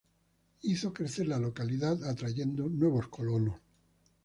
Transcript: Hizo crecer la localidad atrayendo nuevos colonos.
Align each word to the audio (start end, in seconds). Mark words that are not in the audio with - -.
Hizo 0.63 0.91
crecer 0.91 1.27
la 1.27 1.37
localidad 1.37 2.03
atrayendo 2.05 2.67
nuevos 2.67 3.07
colonos. 3.09 3.57